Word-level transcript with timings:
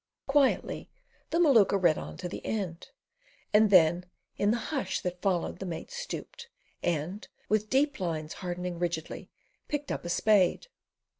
Quietly 0.25 0.89
the 1.29 1.37
Maluka 1.37 1.77
read 1.79 1.99
on 1.99 2.17
to 2.17 2.27
the 2.27 2.43
end; 2.43 2.89
and 3.53 3.69
then 3.69 4.07
in 4.35 4.49
the 4.49 4.57
hush 4.57 4.99
that 5.01 5.21
followed 5.21 5.59
the 5.59 5.65
mate 5.67 5.91
stooped, 5.91 6.49
and, 6.81 7.27
with 7.49 7.69
deep 7.69 7.99
lines 7.99 8.33
hardening 8.41 8.79
rigidly, 8.79 9.29
picked 9.67 9.91
up 9.91 10.03
a 10.03 10.09
spade. 10.09 10.69